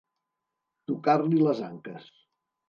Tocar-li 0.91 1.43
les 1.49 1.63
anques. 1.69 2.11